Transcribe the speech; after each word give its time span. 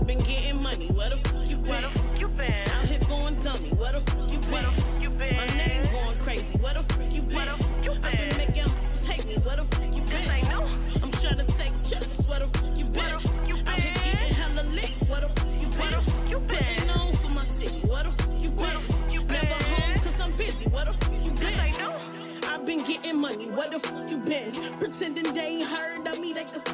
I've 0.00 0.06
been 0.06 0.20
getting 0.20 0.62
money. 0.62 0.86
Where 0.88 1.10
the 1.10 1.16
fuck 1.18 1.46
you 1.48 1.56
been? 1.56 1.84
You 2.18 2.28
been? 2.28 2.50
Out 2.70 2.84
here 2.86 3.00
going 3.08 3.34
dummy. 3.40 3.68
Where 3.76 3.92
the 3.92 4.00
fuck 4.00 4.30
you 4.32 4.38
been? 4.38 5.02
You 5.02 5.10
been? 5.10 5.36
My 5.36 5.46
name 5.58 5.84
going 5.92 6.18
crazy. 6.20 6.56
Where 6.58 6.72
the 6.74 6.82
fuck 6.84 7.12
you 7.12 7.20
been? 7.22 7.36
Fuck 7.38 7.84
you 7.84 7.92
I've 7.92 8.02
been 8.02 8.12
been? 8.16 8.38
making 8.38 8.62
hoes 8.62 9.06
hate 9.06 9.26
me. 9.26 9.34
Where 9.44 9.56
the 9.56 9.64
fuck 9.64 9.94
you 9.94 10.02
been? 10.02 10.30
I 10.30 10.40
know. 10.48 10.64
I'm 11.02 11.10
trying 11.12 11.36
to 11.36 11.44
take 11.58 11.74
trips. 11.84 12.26
Where 12.26 12.40
the 12.40 12.48
fuck 12.48 12.76
you 12.78 12.84
been? 12.84 12.94
Where 12.94 13.12
the 13.12 13.28
fuck 13.28 13.48
you 13.48 13.56
Out 13.66 13.74
here 13.78 13.92
getting 13.92 14.34
hella 14.34 14.62
lit. 14.72 14.94
Where 15.08 15.20
the 15.20 15.28
fuck 15.28 15.60
you 15.60 15.68
been? 15.68 16.30
you 16.30 16.38
Putting 16.48 16.90
on 16.90 17.12
for 17.16 17.28
my 17.30 17.44
city. 17.44 17.80
Where 17.86 18.02
the 18.04 18.10
fuck 18.10 18.40
you 18.40 18.50
been? 18.50 19.12
you 19.12 19.20
Never 19.24 19.46
been? 19.46 19.52
home 19.52 19.94
cause 20.00 20.20
I'm 20.20 20.32
busy. 20.32 20.68
Where 20.70 20.86
the 20.86 20.94
fuck 20.94 21.12
you 21.22 21.32
been? 21.32 21.72
know. 21.78 22.00
I've 22.48 22.64
been 22.64 22.82
getting 22.84 23.20
money. 23.20 23.50
Where 23.50 23.68
the 23.68 23.78
fuck 23.80 24.08
you 24.10 24.16
been? 24.16 24.52
Pretending 24.80 25.34
they 25.34 25.60
ain't 25.60 25.68
heard 25.68 26.08
of 26.08 26.18
me. 26.18 26.32
They 26.32 26.44
could. 26.44 26.64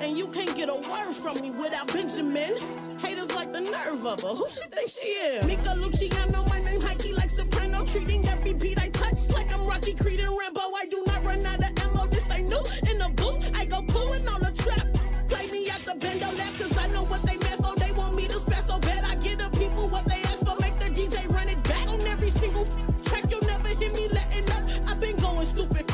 And 0.00 0.16
you 0.16 0.28
can't 0.28 0.56
get 0.56 0.70
a 0.70 0.74
word 0.74 1.12
from 1.12 1.42
me 1.42 1.50
without 1.50 1.86
Benjamin. 1.92 2.54
Haters 3.00 3.30
like 3.34 3.52
the 3.52 3.60
nerve 3.60 4.06
of 4.06 4.22
her. 4.22 4.28
Who 4.28 4.48
she 4.48 4.66
think 4.72 4.88
she 4.88 5.08
is? 5.08 5.46
Mika 5.46 5.74
Luciano, 5.76 6.42
my 6.48 6.58
name 6.62 6.80
Heike 6.80 7.12
like 7.14 7.28
soprano. 7.28 7.84
Treating 7.84 8.26
every 8.26 8.54
beat 8.54 8.80
I 8.80 8.88
touch 8.88 9.28
like 9.28 9.52
I'm 9.52 9.66
Rocky 9.66 9.92
Creed 9.92 10.20
and 10.20 10.32
Rambo. 10.38 10.62
I 10.74 10.86
do 10.86 11.02
not 11.06 11.22
run 11.22 11.44
out 11.44 11.58
of 11.58 11.78
ammo. 11.84 12.06
This 12.06 12.24
ain't 12.30 12.48
new. 12.48 12.64
In 12.90 12.96
the 12.98 13.12
booth, 13.14 13.44
I 13.54 13.66
go 13.66 13.82
cool 13.92 14.14
in 14.14 14.26
all 14.26 14.38
the 14.38 14.52
trap. 14.62 14.86
Play 15.28 15.50
me 15.50 15.68
at 15.68 15.84
the 15.84 15.92
bendo 15.92 16.32
lab, 16.38 16.54
cause 16.56 16.78
I 16.78 16.88
know 16.94 17.04
what 17.04 17.22
they 17.22 17.36
meant 17.36 17.60
for. 17.62 17.76
They 17.76 17.92
want 17.92 18.16
me 18.16 18.26
to 18.28 18.38
spaz 18.38 18.68
so 18.68 18.78
bad. 18.80 19.04
I 19.04 19.16
get 19.16 19.36
the 19.36 19.50
people 19.58 19.86
what 19.90 20.06
they 20.06 20.22
ask 20.32 20.46
for. 20.46 20.56
Make 20.62 20.76
the 20.76 20.88
DJ 20.96 21.28
run 21.28 21.46
it 21.46 21.62
back 21.64 21.86
on 21.88 22.00
every 22.08 22.30
single 22.30 22.64
track. 23.04 23.30
You'll 23.30 23.44
never 23.44 23.68
hear 23.68 23.92
me 23.92 24.08
letting 24.08 24.50
up. 24.50 24.64
I've 24.88 24.98
been 24.98 25.16
going 25.16 25.46
stupid. 25.46 25.89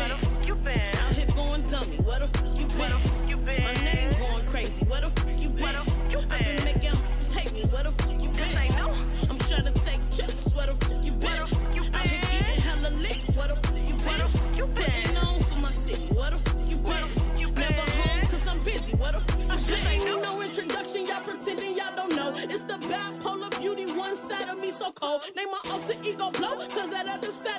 Where 0.00 0.08
been? 0.08 0.18
the 0.20 0.26
fuck 0.26 0.46
you 0.48 0.54
been? 0.56 0.96
Out 0.96 1.12
here 1.12 1.26
going 1.36 1.62
dummy. 1.68 1.96
Where 1.98 2.18
the 2.20 2.28
fuck 2.28 2.58
you 2.58 2.66
Where 2.78 2.88
the 2.88 2.96
been? 2.96 3.10
fuck 3.10 3.28
you 3.28 3.36
been? 3.36 3.62
My 3.64 3.74
name 3.84 4.12
going 4.18 4.46
crazy. 4.46 4.84
Where 4.86 5.00
the 5.02 5.10
fuck 5.10 5.40
you 5.40 5.48
been? 5.50 5.62
Where 5.64 5.72
the 5.74 5.90
fuck 5.90 6.10
you 6.12 6.18
I've 6.18 6.28
been 6.38 6.56
been? 6.56 6.64
making 6.64 6.90
hoes 6.96 7.32
hate 7.34 7.52
me. 7.52 7.62
Where 7.70 7.84
the 7.84 7.92
fuck 7.92 8.10
you 8.22 8.30
Yes, 8.34 8.56
I 8.56 8.68
been? 8.68 8.76
know. 8.78 8.90
I'm 9.30 9.38
trying 9.48 9.64
to 9.68 9.72
take 9.84 10.00
trips. 10.16 10.54
Where 10.54 10.66
the 10.66 10.74
fuck 10.84 11.04
you 11.04 11.12
been? 11.12 11.20
Where 11.30 11.40
the 11.40 11.46
fuck 11.54 11.74
you 11.76 11.82
Out 11.92 12.06
here 12.08 12.20
getting 12.32 12.62
hella 12.62 12.90
lit. 13.04 13.20
Where 13.36 13.48
the 13.48 13.56
fuck 13.56 13.76
you 13.76 13.94
Where 14.06 14.18
the 14.18 14.24
been? 14.24 14.32
fuck 14.32 14.56
you 14.56 14.66
Putting 14.66 15.16
on 15.18 15.40
for 15.48 15.58
my 15.60 15.70
city. 15.70 16.08
Where 16.14 16.30
the 16.30 16.38
fuck 16.38 16.68
you 16.68 16.78
Where 16.78 17.00
the 17.00 17.06
been? 17.06 17.14
fuck 17.20 17.40
you 17.40 17.48
Never 17.52 17.72
been? 17.74 18.00
home 18.00 18.20
cause 18.32 18.46
I'm 18.48 18.60
busy. 18.64 18.92
Where 18.96 19.12
the 19.12 19.20
fuck 19.20 19.38
you 19.40 19.46
been? 19.48 19.86
I 19.86 19.92
Ain't 19.92 20.22
no 20.22 20.40
introduction. 20.42 21.06
Y'all 21.06 21.20
pretending 21.20 21.76
y'all 21.76 21.94
don't 21.96 22.14
know. 22.16 22.32
It's 22.36 22.62
the 22.62 22.78
bipolar 22.88 23.50
beauty. 23.60 23.86
One 23.92 24.16
side 24.16 24.48
of 24.48 24.58
me 24.58 24.70
so 24.70 24.90
cold. 24.92 25.20
Name 25.36 25.48
my 25.52 25.60
alter 25.72 25.94
ego 26.02 26.30
blow. 26.32 26.56
Cause 26.72 26.90
that 26.90 27.06
other 27.08 27.30
side 27.30 27.49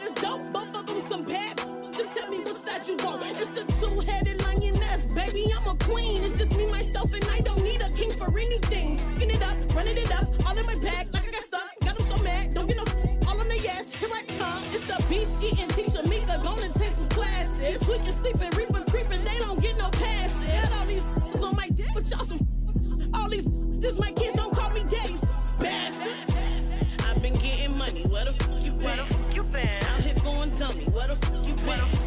Where 31.01 31.07
the 31.07 31.25
fuck 31.25 31.47
you 31.47 31.55
Where 31.55 32.00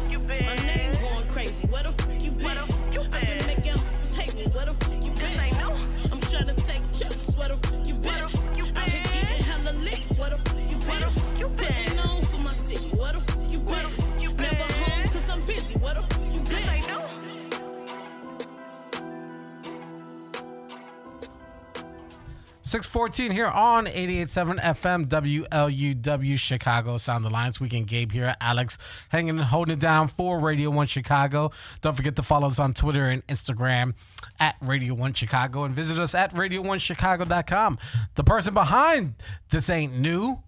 614 22.65 23.29
here 23.29 23.45
on 23.45 23.85
88.7 23.85 24.59
FM 24.59 25.07
WLUW 25.07 26.39
Chicago 26.39 26.97
Sound 26.97 27.23
Alliance. 27.23 27.59
Weekend 27.59 27.85
Gabe 27.85 28.11
here. 28.11 28.35
Alex 28.41 28.79
hanging 29.09 29.37
and 29.37 29.41
holding 29.41 29.73
it 29.73 29.79
down 29.79 30.07
for 30.07 30.39
Radio 30.39 30.71
1 30.71 30.87
Chicago. 30.87 31.51
Don't 31.81 31.95
forget 31.95 32.15
to 32.15 32.23
follow 32.23 32.47
us 32.47 32.57
on 32.57 32.73
Twitter 32.73 33.05
and 33.05 33.25
Instagram 33.27 33.93
at 34.39 34.55
Radio 34.61 34.95
1 34.95 35.13
Chicago 35.13 35.63
and 35.63 35.75
visit 35.75 35.99
us 35.99 36.15
at 36.15 36.33
radio1chicago.com. 36.33 37.77
The 38.15 38.23
person 38.23 38.55
behind 38.55 39.13
This 39.51 39.69
Ain't 39.69 39.93
New, 39.99 40.39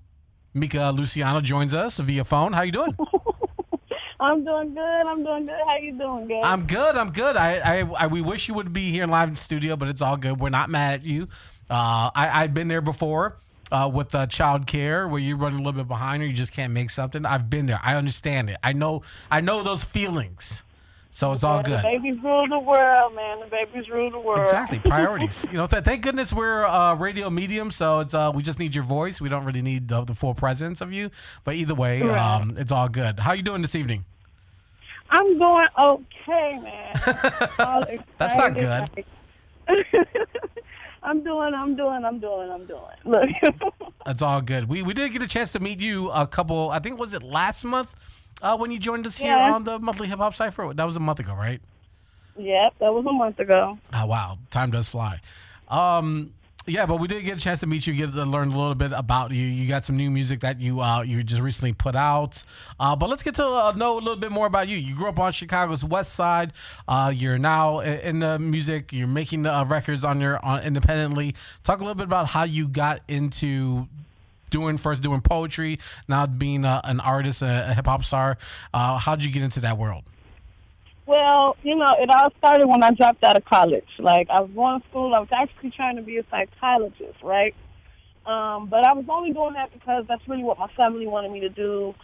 Mika 0.55 0.89
Luciano, 0.89 1.39
joins 1.39 1.75
us 1.75 1.99
via 1.99 2.23
phone. 2.23 2.53
How 2.53 2.63
you 2.63 2.71
doing? 2.71 2.97
I'm 4.19 4.43
doing 4.43 4.73
good. 4.73 4.81
I'm 4.81 5.23
doing 5.23 5.45
good. 5.45 5.55
How 5.67 5.77
you 5.77 5.95
doing, 5.95 6.27
Gabe? 6.27 6.43
I'm 6.43 6.65
good. 6.65 6.97
I'm 6.97 7.11
good. 7.11 7.37
I, 7.37 7.81
I, 7.81 7.81
I 7.81 8.07
we 8.07 8.21
wish 8.21 8.47
you 8.47 8.55
would 8.55 8.73
be 8.73 8.89
here 8.89 9.05
live 9.05 9.27
in 9.27 9.35
the 9.35 9.39
studio, 9.39 9.75
but 9.75 9.87
it's 9.87 10.01
all 10.01 10.17
good. 10.17 10.39
We're 10.39 10.49
not 10.49 10.71
mad 10.71 11.01
at 11.01 11.05
you. 11.05 11.27
Uh, 11.69 12.09
I, 12.15 12.43
I've 12.43 12.53
been 12.53 12.67
there 12.67 12.81
before 12.81 13.37
uh, 13.71 13.89
with 13.93 14.13
uh, 14.15 14.25
child 14.27 14.67
care 14.67 15.07
where 15.07 15.19
you're 15.19 15.37
running 15.37 15.59
a 15.59 15.63
little 15.63 15.73
bit 15.81 15.87
behind 15.87 16.23
or 16.23 16.25
you 16.25 16.33
just 16.33 16.53
can't 16.53 16.71
make 16.73 16.89
something. 16.89 17.25
I've 17.25 17.49
been 17.49 17.65
there. 17.65 17.79
I 17.83 17.95
understand 17.95 18.49
it. 18.49 18.57
I 18.63 18.73
know. 18.73 19.01
I 19.29 19.41
know 19.41 19.63
those 19.63 19.83
feelings. 19.83 20.63
So 21.09 21.31
it's 21.33 21.43
all 21.43 21.63
The 21.63 21.69
good. 21.69 21.81
babies 21.81 22.17
rule 22.23 22.47
the 22.47 22.59
world, 22.59 23.15
man. 23.15 23.39
The 23.39 23.47
babies 23.47 23.89
rule 23.89 24.11
the 24.11 24.19
world. 24.19 24.41
Exactly. 24.43 24.77
Priorities. 24.77 25.45
you 25.51 25.57
know, 25.57 25.65
th- 25.65 25.83
thank 25.83 26.03
goodness 26.03 26.31
we're 26.31 26.63
uh, 26.63 26.93
radio 26.93 27.29
medium, 27.31 27.71
so 27.71 28.01
it's 28.01 28.13
uh, 28.13 28.31
we 28.35 28.43
just 28.43 28.59
need 28.59 28.75
your 28.75 28.83
voice. 28.83 29.19
We 29.19 29.27
don't 29.27 29.43
really 29.43 29.63
need 29.63 29.87
the, 29.87 30.03
the 30.03 30.13
full 30.13 30.35
presence 30.35 30.79
of 30.79 30.93
you. 30.93 31.09
But 31.43 31.55
either 31.55 31.73
way, 31.73 32.03
Right. 32.03 32.17
um, 32.35 32.55
it's 32.59 32.71
all 32.71 32.87
good. 32.87 33.19
How 33.21 33.31
are 33.31 33.35
you 33.35 33.41
doing 33.41 33.63
this 33.63 33.73
evening? 33.73 34.05
I'm 35.09 35.39
doing 35.39 35.67
okay, 35.83 36.59
man. 36.61 37.99
That's 38.19 38.35
not 38.35 38.55
excited. 38.55 39.05
I'm 41.03 41.23
doing. 41.23 41.53
I'm 41.53 41.75
doing. 41.75 42.03
I'm 42.05 42.19
doing. 42.19 42.49
I'm 42.51 42.65
doing. 42.65 42.81
Look. 43.05 43.29
It's 44.05 44.21
all 44.27 44.41
good. 44.41 44.67
We 44.69 44.81
we 44.83 44.93
did 44.93 45.11
get 45.13 45.21
a 45.21 45.27
chance 45.27 45.51
to 45.53 45.59
meet 45.59 45.79
you 45.79 46.09
a 46.09 46.25
couple. 46.27 46.69
I 46.69 46.79
think 46.79 46.99
was 46.99 47.13
it 47.13 47.23
last 47.23 47.63
month 47.63 47.95
uh, 48.41 48.57
when 48.57 48.71
you 48.71 48.79
joined 48.79 49.05
us 49.07 49.17
here 49.17 49.35
Yeah. 49.35 49.53
on 49.53 49.63
the 49.63 49.79
monthly 49.79 50.07
hip 50.07 50.19
hop 50.19 50.35
cipher. 50.35 50.73
That 50.73 50.85
was 50.85 50.95
a 50.95 50.99
month 50.99 51.19
ago, 51.19 51.33
right? 51.33 51.61
yep, 52.39 52.73
that 52.79 52.93
was 52.93 53.03
a 53.07 53.11
month 53.11 53.39
ago. 53.39 53.79
Oh 53.93 54.05
wow, 54.05 54.37
time 54.51 54.69
does 54.71 54.87
fly. 54.87 55.19
Um, 55.69 56.33
yeah, 56.67 56.85
but 56.85 56.99
we 56.99 57.07
did 57.07 57.23
get 57.23 57.37
a 57.37 57.39
chance 57.39 57.61
to 57.61 57.67
meet 57.67 57.87
you, 57.87 57.93
get 57.93 58.11
to 58.11 58.25
learn 58.25 58.49
a 58.49 58.57
little 58.57 58.75
bit 58.75 58.91
about 58.91 59.31
you. 59.31 59.45
You 59.45 59.67
got 59.67 59.85
some 59.85 59.95
new 59.95 60.11
music 60.11 60.41
that 60.41 60.59
you 60.59 60.81
uh, 60.81 61.01
you 61.01 61.23
just 61.23 61.41
recently 61.41 61.71
put 61.71 61.95
out. 61.95 62.43
Uh, 62.79 62.95
but 62.95 63.09
let's 63.09 63.23
get 63.23 63.35
to 63.35 63.45
uh, 63.45 63.71
know 63.71 63.93
a 63.93 63.99
little 63.99 64.17
bit 64.17 64.31
more 64.31 64.47
about 64.47 64.67
you. 64.67 64.77
You 64.77 64.93
grew 64.93 65.07
up 65.07 65.17
on 65.17 65.31
Chicago's 65.31 65.83
West 65.83 66.13
Side. 66.13 66.51
Uh, 66.87 67.11
you're 67.15 67.37
now 67.37 67.79
in 67.79 68.19
the 68.19 68.37
music. 68.37 68.91
You're 68.91 69.07
making 69.07 69.45
uh, 69.45 69.63
records 69.63 70.03
on 70.03 70.19
your 70.19 70.43
on 70.43 70.61
independently. 70.61 71.35
Talk 71.63 71.79
a 71.79 71.83
little 71.83 71.95
bit 71.95 72.05
about 72.05 72.27
how 72.27 72.43
you 72.43 72.67
got 72.67 73.01
into 73.07 73.87
doing 74.49 74.77
first 74.77 75.01
doing 75.01 75.21
poetry, 75.21 75.79
now 76.07 76.25
being 76.25 76.65
uh, 76.65 76.81
an 76.83 76.99
artist, 76.99 77.41
a, 77.41 77.69
a 77.69 77.73
hip 77.75 77.85
hop 77.85 78.03
star. 78.03 78.37
How'd 78.73 79.23
you 79.23 79.31
get 79.31 79.43
into 79.43 79.61
that 79.61 79.77
world? 79.77 80.03
Well, 81.07 81.55
you 81.63 81.75
know, 81.75 81.95
it 81.99 82.09
all 82.09 82.31
started 82.37 82.67
when 82.67 82.83
I 82.83 82.91
dropped 82.91 83.23
out 83.23 83.37
of 83.37 83.45
college. 83.45 83.87
Like 83.97 84.29
I 84.29 84.41
was 84.41 84.51
going 84.53 84.81
to 84.81 84.87
school. 84.89 85.15
I 85.15 85.19
was 85.19 85.29
actually 85.31 85.71
trying 85.71 85.95
to 85.95 86.01
be 86.01 86.17
a 86.17 86.25
psychologist, 86.29 87.23
right? 87.23 87.55
Um, 88.25 88.67
but 88.67 88.85
I 88.85 88.91
was 88.93 89.05
only 89.07 89.31
doing 89.31 89.53
that 89.53 89.71
because 89.71 90.03
that's 90.09 90.27
really 90.27 90.43
what 90.43 90.59
my 90.59 90.67
family 90.75 91.07
wanted 91.07 91.31
me 91.31 91.39
to 91.39 91.49
do. 91.49 91.95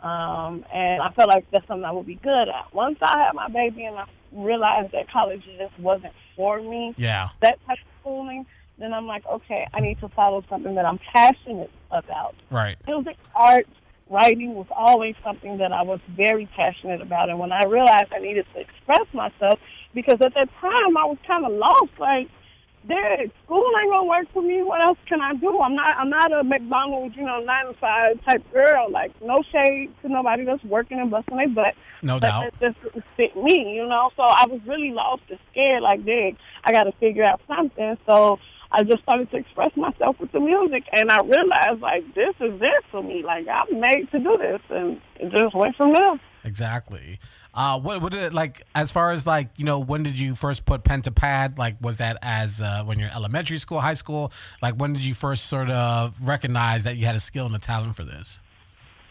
Um, 0.00 0.64
and 0.72 1.02
I 1.02 1.10
felt 1.10 1.28
like 1.28 1.44
that's 1.50 1.66
something 1.66 1.84
I 1.84 1.90
would 1.90 2.06
be 2.06 2.14
good 2.14 2.48
at. 2.48 2.72
Once 2.72 2.98
I 3.02 3.24
had 3.26 3.34
my 3.34 3.48
baby 3.48 3.84
and 3.84 3.96
I 3.96 4.04
realized 4.32 4.92
that 4.92 5.10
college 5.10 5.44
just 5.58 5.78
wasn't 5.80 6.12
for 6.36 6.60
me, 6.60 6.94
Yeah, 6.96 7.30
that 7.40 7.58
type 7.66 7.78
of 7.78 8.00
schooling, 8.00 8.46
then 8.78 8.92
I'm 8.92 9.06
like, 9.06 9.24
okay, 9.26 9.66
I 9.74 9.80
need 9.80 9.98
to 10.00 10.08
follow 10.08 10.44
something 10.48 10.74
that 10.76 10.84
I'm 10.84 10.98
passionate 11.12 11.70
about. 11.90 12.34
right. 12.50 12.76
Music, 12.86 13.16
art, 13.34 13.66
writing 14.10 14.54
was 14.54 14.66
always 14.70 15.14
something 15.24 15.58
that 15.58 15.72
I 15.72 15.82
was 15.82 16.00
very 16.16 16.46
passionate 16.46 17.00
about. 17.00 17.30
And 17.30 17.38
when 17.38 17.52
I 17.52 17.64
realized 17.64 18.12
I 18.12 18.18
needed 18.18 18.46
to 18.54 18.60
express 18.60 19.06
myself, 19.12 19.58
because 19.94 20.20
at 20.20 20.34
that 20.34 20.48
time 20.60 20.96
I 20.96 21.04
was 21.04 21.18
kind 21.26 21.44
of 21.44 21.52
lost, 21.52 21.92
like, 21.98 22.28
Dad, 22.88 23.30
school 23.44 23.64
ain't 23.80 23.92
gonna 23.92 24.08
work 24.08 24.26
for 24.32 24.42
me. 24.42 24.60
What 24.62 24.82
else 24.82 24.98
can 25.06 25.20
I 25.20 25.34
do? 25.34 25.60
I'm 25.60 25.76
not. 25.76 25.96
I'm 25.96 26.10
not 26.10 26.32
a 26.32 26.42
McDonald's, 26.42 27.14
you 27.16 27.22
know, 27.24 27.38
nine 27.38 27.66
to 27.66 27.74
five 27.74 28.20
type 28.24 28.42
girl. 28.52 28.90
Like, 28.90 29.12
no 29.22 29.40
shade 29.52 29.92
to 30.02 30.08
nobody 30.08 30.44
that's 30.44 30.64
working 30.64 30.98
and 30.98 31.08
busting 31.08 31.36
their 31.36 31.48
butt. 31.48 31.74
No 32.02 32.18
but 32.18 32.26
doubt. 32.26 32.54
that 32.60 32.74
just 32.82 33.06
fit 33.16 33.36
me, 33.36 33.76
you 33.76 33.86
know. 33.86 34.10
So 34.16 34.24
I 34.24 34.46
was 34.48 34.60
really 34.66 34.90
lost 34.90 35.22
and 35.30 35.38
scared. 35.52 35.82
Like, 35.82 36.04
dang, 36.04 36.36
I 36.64 36.72
got 36.72 36.84
to 36.84 36.92
figure 36.92 37.22
out 37.22 37.40
something. 37.46 37.96
So 38.04 38.40
I 38.72 38.82
just 38.84 39.02
started 39.02 39.30
to 39.30 39.36
express 39.36 39.76
myself 39.76 40.18
with 40.18 40.32
the 40.32 40.40
music, 40.40 40.84
and 40.92 41.10
I 41.10 41.18
realized 41.20 41.80
like 41.80 42.14
this 42.14 42.34
is 42.40 42.60
it 42.60 42.84
for 42.90 43.02
me. 43.02 43.22
Like 43.22 43.46
I'm 43.46 43.80
made 43.80 44.08
to 44.12 44.18
do 44.18 44.38
this, 44.38 44.60
and 44.70 45.00
it 45.16 45.30
just 45.30 45.54
went 45.54 45.76
from 45.76 45.92
there. 45.92 46.20
Exactly. 46.44 47.18
Uh, 47.54 47.78
what 47.78 48.00
what 48.00 48.12
did 48.12 48.22
it 48.22 48.32
like 48.32 48.62
as 48.74 48.90
far 48.90 49.12
as 49.12 49.26
like 49.26 49.50
you 49.58 49.64
know 49.66 49.78
when 49.78 50.02
did 50.02 50.18
you 50.18 50.34
first 50.34 50.64
put 50.64 50.84
pen 50.84 51.02
to 51.02 51.10
pad? 51.10 51.58
Like 51.58 51.76
was 51.82 51.98
that 51.98 52.16
as 52.22 52.62
uh, 52.62 52.82
when 52.84 52.98
you're 52.98 53.10
elementary 53.10 53.58
school, 53.58 53.80
high 53.80 53.94
school? 53.94 54.32
Like 54.62 54.74
when 54.74 54.94
did 54.94 55.04
you 55.04 55.12
first 55.12 55.46
sort 55.46 55.70
of 55.70 56.16
recognize 56.22 56.84
that 56.84 56.96
you 56.96 57.04
had 57.04 57.14
a 57.14 57.20
skill 57.20 57.44
and 57.44 57.54
a 57.54 57.58
talent 57.58 57.94
for 57.94 58.04
this? 58.04 58.40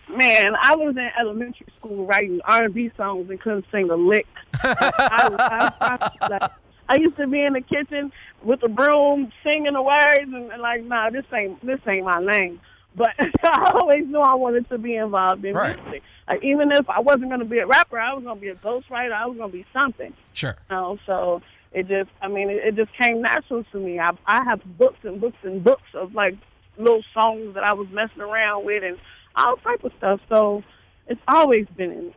Man, 0.10 0.56
I 0.62 0.75
was 0.75 0.98
in 0.98 1.10
elementary 1.19 1.68
school 1.78 2.06
writing 2.07 2.42
R 2.46 2.64
and 2.64 2.74
B 2.74 2.92
songs 2.98 3.30
and 3.30 3.40
couldn't 3.40 3.66
sing 3.72 3.90
a 3.92 3.96
lick. 3.96 4.25
I, 4.64 5.72
I, 5.80 6.10
I, 6.19 6.28
like, 6.28 6.52
I 6.92 6.98
used 6.98 7.16
to 7.18 7.28
be 7.28 7.42
in 7.42 7.54
the 7.54 7.62
kitchen 7.62 8.12
with 8.44 8.60
the 8.60 8.68
broom 8.68 9.32
singing 9.44 9.74
the 9.74 9.82
words 9.82 10.20
and, 10.20 10.52
and 10.52 10.62
like, 10.62 10.84
nah, 10.84 11.10
this 11.10 11.24
ain't 11.34 11.66
this 11.66 11.80
ain't 11.88 12.06
my 12.06 12.20
lane. 12.20 12.60
But 12.96 13.12
I 13.44 13.72
always 13.76 14.06
knew 14.06 14.20
I 14.20 14.36
wanted 14.36 14.68
to 14.70 14.78
be 14.78 14.96
involved 14.96 15.46
in 15.46 15.56
Right. 15.56 15.82
music. 15.82 16.04
Like 16.28 16.44
even 16.44 16.72
if 16.74 16.90
I 16.90 17.00
wasn't 17.00 17.30
going 17.30 17.40
to 17.40 17.46
be 17.46 17.60
a 17.60 17.66
rapper, 17.66 17.98
I 17.98 18.14
was 18.14 18.24
going 18.26 18.36
to 18.36 18.42
be 18.42 18.50
a 18.50 18.56
ghostwriter. 18.56 19.14
I 19.14 19.26
was 19.26 19.38
going 19.38 19.52
to 19.52 19.58
be 19.58 19.66
something. 19.72 20.14
Sure. 20.34 20.58
You 20.70 20.76
know, 20.76 20.98
so 21.06 21.42
it 21.72 21.88
just, 21.88 22.10
I 22.22 22.28
mean, 22.28 22.50
it, 22.50 22.58
it 22.58 22.76
just 22.76 22.92
came 23.02 23.22
natural 23.22 23.64
to 23.72 23.78
me. 23.80 23.98
I, 23.98 24.10
I 24.26 24.44
have 24.44 24.62
books 24.78 25.00
and 25.04 25.22
books 25.22 25.38
and 25.44 25.64
books 25.64 25.88
of 25.94 26.14
like 26.14 26.36
little 26.78 27.04
songs 27.14 27.54
that 27.54 27.64
I 27.64 27.74
was 27.74 27.88
messing 27.92 28.22
around 28.22 28.66
with 28.66 28.84
and 28.84 28.98
all 29.38 29.56
type 29.58 29.86
of 29.86 29.94
stuff. 29.98 30.20
So 30.28 30.62
it's 31.08 31.22
always 31.30 31.68
been 31.78 31.92
in 31.92 32.06
me. 32.08 32.16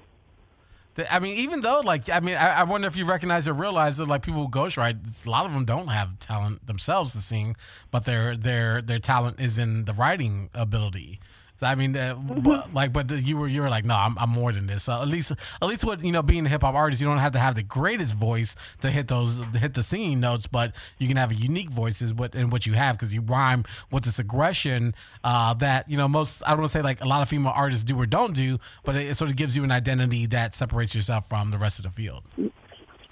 I 1.11 1.19
mean, 1.19 1.37
even 1.37 1.61
though, 1.61 1.81
like, 1.81 2.09
I 2.09 2.21
mean, 2.21 2.37
I, 2.37 2.61
I 2.61 2.63
wonder 2.63 2.87
if 2.87 2.97
you 2.97 3.05
recognize 3.05 3.49
or 3.49 3.53
realize 3.53 3.97
that, 3.97 4.07
like, 4.07 4.23
people 4.23 4.43
who 4.45 4.49
ghostwrite, 4.49 5.27
a 5.27 5.31
lot 5.31 5.45
of 5.47 5.53
them 5.53 5.65
don't 5.65 5.89
have 5.89 6.19
talent 6.21 6.67
themselves 6.67 7.13
to 7.13 7.19
sing, 7.19 7.57
but 7.91 8.05
their 8.05 8.37
their 8.37 8.81
their 8.81 8.99
talent 9.01 9.41
is 9.41 9.59
in 9.59 9.85
the 9.87 9.93
writing 9.93 10.51
ability. 10.55 11.21
So, 11.61 11.67
I 11.67 11.75
mean, 11.77 11.97
uh, 11.97 12.15
but, 12.15 12.75
like, 12.75 12.93
but 12.93 13.09
the, 13.09 13.21
you 13.21 13.37
were 13.37 13.47
you 13.47 13.63
were 13.63 13.71
like, 13.71 13.85
no, 13.85 13.95
I'm, 13.95 14.19
I'm 14.19 14.31
more 14.31 14.53
than 14.53 14.67
this. 14.67 14.85
So 14.85 14.93
at 14.93 15.09
least 15.09 15.33
at 15.63 15.69
least 15.69 15.85
what 15.85 16.03
you 16.03 16.11
know 16.11 16.23
being 16.23 16.47
a 16.47 16.49
hip 16.49 16.63
hop 16.63 16.75
artist, 16.75 17.01
you 17.01 17.07
don't 17.07 17.19
have 17.19 17.33
to 17.33 17.39
have 17.39 17.55
the 17.55 17.63
greatest 17.63 18.15
voice 18.15 18.57
to 18.81 18.91
hit 18.91 19.09
those 19.09 19.39
to 19.39 19.59
hit 19.59 19.75
the 19.75 19.83
singing 19.83 20.21
notes, 20.21 20.47
but 20.47 20.75
you 20.99 21.07
can 21.07 21.17
have 21.17 21.31
a 21.31 21.35
unique 21.35 21.71
voice 21.71 22.03
is 22.03 22.13
what 22.13 22.35
in 22.35 22.51
what 22.51 22.67
you 22.67 22.73
have 22.73 22.97
because 22.97 23.15
you 23.15 23.21
rhyme 23.21 23.65
with 23.91 24.05
this 24.05 24.19
aggression 24.19 24.95
uh, 25.23 25.55
that 25.55 25.89
you 25.89 25.97
know 25.97 26.09
most 26.09 26.43
I 26.45 26.51
don't 26.51 26.61
want 26.61 26.73
to 26.73 26.79
say 26.79 26.83
like 26.83 27.01
a 27.01 27.09
lot 27.09 27.23
of 27.23 27.29
female 27.29 27.53
artists 27.55 27.85
do 27.85 27.99
or 27.99 28.07
don't 28.07 28.35
do, 28.35 28.59
but 28.83 28.97
it, 28.97 29.09
it 29.09 29.17
sort 29.17 29.31
of 29.31 29.37
gives 29.37 29.57
you 29.57 29.63
an 29.65 29.71
identity 29.71 30.27
that 30.27 30.55
separates 30.55 30.95
yourself 30.95 31.29
from 31.29 31.51
the 31.51 31.59
rest 31.59 31.79
of 31.79 31.85
the 31.85 31.91
field. 31.91 32.25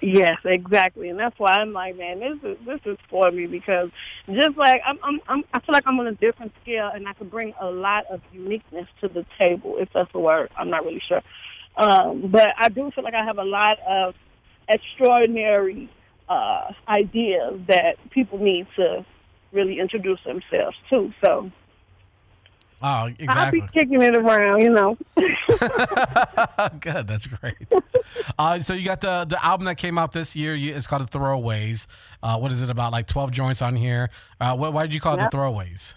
Yes, 0.05 0.37
exactly, 0.43 1.07
and 1.07 1.17
that's 1.17 1.39
why 1.39 1.51
I'm 1.51 1.71
like, 1.71 1.97
man, 1.97 2.19
this 2.19 2.37
is 2.43 2.57
this 2.65 2.79
is 2.83 2.97
for 3.09 3.31
me 3.31 3.45
because 3.45 3.89
just 4.27 4.57
like 4.57 4.81
I'm, 4.85 4.99
I'm, 5.01 5.21
I'm 5.29 5.43
I 5.53 5.61
feel 5.61 5.71
like 5.71 5.87
I'm 5.87 5.97
on 5.97 6.07
a 6.07 6.11
different 6.11 6.51
scale, 6.61 6.91
and 6.93 7.07
I 7.07 7.13
could 7.13 7.31
bring 7.31 7.53
a 7.57 7.67
lot 7.67 8.07
of 8.07 8.19
uniqueness 8.33 8.87
to 8.99 9.07
the 9.07 9.25
table, 9.39 9.77
if 9.79 9.87
that's 9.93 10.09
a 10.13 10.19
word. 10.19 10.51
I'm 10.57 10.69
not 10.69 10.83
really 10.83 11.01
sure, 11.07 11.21
um, 11.77 12.29
but 12.29 12.49
I 12.57 12.67
do 12.67 12.91
feel 12.91 13.05
like 13.05 13.13
I 13.13 13.23
have 13.23 13.37
a 13.37 13.45
lot 13.45 13.79
of 13.87 14.13
extraordinary 14.67 15.89
uh, 16.27 16.73
ideas 16.85 17.61
that 17.69 17.95
people 18.09 18.39
need 18.39 18.67
to 18.75 19.05
really 19.53 19.79
introduce 19.79 20.19
themselves 20.25 20.75
to. 20.89 21.13
So 21.23 21.49
Oh, 22.85 23.09
I'll 23.29 23.49
be 23.49 23.61
kicking 23.73 24.01
it 24.01 24.17
around, 24.17 24.61
you 24.61 24.69
know. 24.69 24.97
Good, 26.79 27.07
that's 27.07 27.27
great. 27.27 27.55
Uh, 28.37 28.59
so 28.59 28.73
you 28.73 28.85
got 28.85 29.01
the 29.01 29.25
the 29.25 29.43
album 29.45 29.65
that 29.65 29.75
came 29.75 29.97
out 29.97 30.11
this 30.13 30.35
year. 30.35 30.55
You, 30.55 30.75
it's 30.75 30.87
called 30.87 31.09
the 31.09 31.17
Throwaways. 31.17 31.87
Uh, 32.21 32.37
what 32.37 32.51
is 32.51 32.61
it 32.61 32.69
about? 32.69 32.91
Like 32.91 33.07
twelve 33.07 33.31
joints 33.31 33.61
on 33.61 33.75
here. 33.75 34.09
Uh, 34.39 34.55
what, 34.55 34.73
why 34.73 34.83
did 34.83 34.93
you 34.93 35.01
call 35.01 35.15
it 35.15 35.29
the 35.29 35.37
Throwaways? 35.37 35.93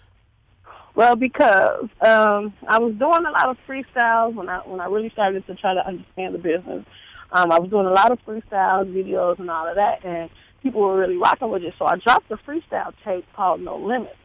Well, 0.95 1.15
because 1.15 1.89
um, 2.01 2.53
I 2.67 2.79
was 2.79 2.95
doing 2.95 3.25
a 3.25 3.31
lot 3.31 3.49
of 3.49 3.57
freestyles 3.67 4.33
when 4.33 4.49
I 4.49 4.59
when 4.59 4.79
I 4.79 4.85
really 4.85 5.11
started 5.11 5.45
to 5.47 5.55
try 5.55 5.73
to 5.73 5.85
understand 5.85 6.33
the 6.33 6.39
business. 6.39 6.85
Um, 7.31 7.51
I 7.51 7.59
was 7.59 7.69
doing 7.69 7.85
a 7.85 7.91
lot 7.91 8.11
of 8.11 8.19
freestyles, 8.25 8.91
videos, 8.91 9.37
and 9.39 9.49
all 9.49 9.67
of 9.67 9.75
that, 9.75 10.03
and 10.03 10.29
people 10.63 10.81
were 10.81 10.97
really 10.97 11.17
rocking 11.17 11.49
with 11.49 11.63
it. 11.63 11.73
So 11.77 11.85
I 11.85 11.97
dropped 11.97 12.31
a 12.31 12.37
freestyle 12.37 12.93
tape 13.03 13.25
called 13.35 13.61
No 13.61 13.77
Limits. 13.77 14.15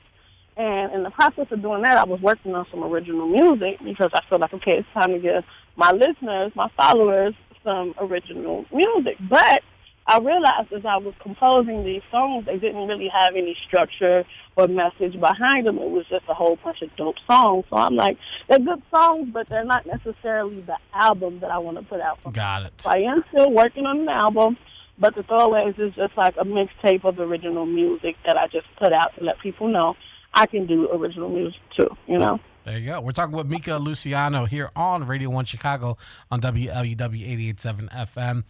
And 0.56 0.93
in 0.93 1.02
the 1.02 1.10
process 1.10 1.46
of 1.50 1.62
doing 1.62 1.82
that, 1.82 1.96
I 1.96 2.04
was 2.04 2.20
working 2.20 2.54
on 2.54 2.66
some 2.70 2.84
original 2.84 3.26
music 3.26 3.78
because 3.82 4.10
I 4.14 4.20
felt 4.28 4.40
like, 4.40 4.52
okay, 4.54 4.72
it's 4.72 4.88
time 4.93 5.12
to 5.12 5.19
give 5.19 5.44
my 5.76 5.93
listeners, 5.93 6.52
my 6.54 6.69
followers, 6.76 7.34
some 7.64 7.94
original 7.99 8.66
music. 8.72 9.16
But 9.20 9.62
I 10.06 10.19
realized 10.19 10.72
as 10.72 10.84
I 10.84 10.96
was 10.96 11.14
composing 11.20 11.84
these 11.84 12.02
songs, 12.10 12.46
they 12.46 12.58
didn't 12.58 12.88
really 12.88 13.08
have 13.08 13.34
any 13.37 13.56
structure 13.66 14.25
or 14.56 14.69
message 14.69 15.19
behind 15.19 15.66
them. 15.66 15.78
It 15.78 15.90
was 15.90 16.06
just 16.08 16.25
a 16.28 16.34
whole 16.34 16.58
bunch 16.62 16.82
of 16.82 16.94
dope 16.96 17.16
songs. 17.26 17.64
So 17.70 17.76
I'm 17.76 17.94
like, 17.94 18.19
they're 18.48 18.58
good 18.58 18.82
songs, 18.94 19.31
but 19.32 19.48
they're 19.48 19.64
not 19.64 19.87
necessarily 19.87 20.60
the 20.62 20.76
album 20.93 21.40
that 21.40 21.50
I 21.50 21.58
want 21.58 21.78
to 21.78 21.84
put 21.84 22.00
out. 22.00 22.20
For 22.22 22.32
Got 22.32 22.64
it. 22.64 22.72
so 22.78 22.90
I 22.90 22.98
am 22.98 23.25
still 23.32 23.50
working 23.50 23.87
on 23.87 24.00
an 24.00 24.08
album, 24.08 24.58
but 24.98 25.14
the 25.14 25.22
Throwaways 25.22 25.78
is 25.78 25.94
just 25.94 26.16
like 26.16 26.34
a 26.37 26.44
mixtape 26.44 27.05
of 27.05 27.19
original 27.20 27.64
music 27.64 28.16
that 28.26 28.37
I 28.37 28.48
just 28.48 28.66
put 28.76 28.93
out 28.93 29.14
to 29.16 29.25
let 29.25 29.38
people 29.38 29.69
know 29.69 29.96
I 30.34 30.46
can 30.46 30.67
do 30.67 30.88
original 30.90 31.29
music 31.29 31.61
too, 31.76 31.88
you 32.06 32.19
know? 32.19 32.40
There 32.64 32.79
you 32.79 32.87
go. 32.87 33.00
We're 33.00 33.12
talking 33.12 33.37
with 33.37 33.49
Mika 33.49 33.76
Luciano 33.76 34.44
here 34.44 34.70
on 34.76 35.05
Radio 35.05 35.31
One 35.31 35.44
Chicago 35.44 35.96
on 36.31 36.40
WLUW 36.40 36.94
887 37.00 37.88
FM. 37.93 38.44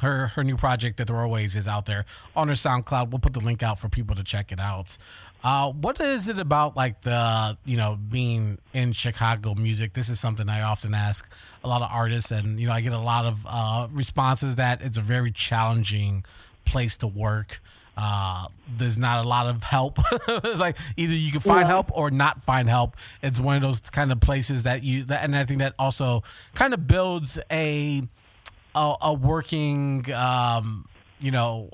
Her 0.00 0.28
her 0.28 0.42
new 0.42 0.56
project, 0.56 0.96
The 0.96 1.04
Throwaways, 1.04 1.54
is 1.56 1.68
out 1.68 1.84
there 1.84 2.06
on 2.34 2.48
her 2.48 2.54
SoundCloud. 2.54 3.10
We'll 3.10 3.18
put 3.18 3.34
the 3.34 3.40
link 3.40 3.62
out 3.62 3.78
for 3.78 3.90
people 3.90 4.16
to 4.16 4.24
check 4.24 4.50
it 4.50 4.58
out. 4.58 4.96
Uh, 5.44 5.72
what 5.72 6.00
is 6.00 6.28
it 6.28 6.38
about 6.38 6.74
like 6.74 7.02
the 7.02 7.58
you 7.66 7.76
know 7.76 7.96
being 7.96 8.56
in 8.72 8.92
Chicago 8.92 9.54
music? 9.54 9.92
This 9.92 10.08
is 10.08 10.18
something 10.18 10.48
I 10.48 10.62
often 10.62 10.94
ask 10.94 11.30
a 11.62 11.68
lot 11.68 11.82
of 11.82 11.90
artists, 11.90 12.30
and 12.30 12.58
you 12.58 12.66
know 12.66 12.72
I 12.72 12.80
get 12.80 12.92
a 12.92 12.98
lot 12.98 13.26
of 13.26 13.46
uh, 13.46 13.88
responses 13.90 14.56
that 14.56 14.80
it's 14.80 14.96
a 14.96 15.02
very 15.02 15.30
challenging 15.30 16.24
place 16.64 16.96
to 16.98 17.06
work. 17.06 17.60
Uh, 17.96 18.46
there's 18.78 18.96
not 18.96 19.24
a 19.24 19.28
lot 19.28 19.46
of 19.46 19.62
help. 19.62 19.98
like 20.56 20.76
either 20.96 21.12
you 21.12 21.30
can 21.32 21.40
find 21.40 21.62
Yeah. 21.62 21.66
help 21.68 21.90
or 21.92 22.10
not 22.10 22.42
find 22.42 22.68
help. 22.68 22.96
It's 23.22 23.38
one 23.40 23.56
of 23.56 23.62
those 23.62 23.80
kind 23.80 24.10
of 24.12 24.20
places 24.20 24.62
that 24.62 24.82
you 24.82 25.04
that, 25.04 25.22
and 25.24 25.36
I 25.36 25.44
think 25.44 25.58
that 25.58 25.74
also 25.78 26.22
kind 26.54 26.72
of 26.72 26.86
builds 26.86 27.38
a 27.50 28.02
a, 28.74 28.94
a 29.02 29.12
working 29.12 30.10
um, 30.12 30.86
you 31.20 31.30
know 31.30 31.70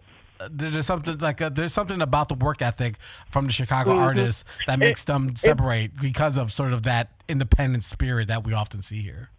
there's 0.50 0.84
something 0.86 1.16
like 1.18 1.40
a, 1.40 1.48
there's 1.48 1.72
something 1.72 2.02
about 2.02 2.28
the 2.28 2.34
work 2.34 2.60
ethic 2.60 2.96
from 3.30 3.46
the 3.46 3.52
Chicago 3.52 3.92
Mhm. 3.92 3.98
artists 4.00 4.44
that 4.66 4.78
makes 4.78 5.04
them 5.04 5.34
separate 5.36 5.96
because 6.00 6.36
of 6.36 6.52
sort 6.52 6.72
of 6.74 6.82
that 6.82 7.08
independent 7.28 7.84
spirit 7.84 8.28
that 8.28 8.44
we 8.44 8.52
often 8.52 8.82
see 8.82 9.00
here. 9.00 9.30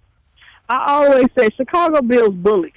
I 0.70 0.94
always 0.94 1.28
say 1.38 1.50
Chicago 1.56 2.02
builds 2.02 2.36
bullies. 2.38 2.72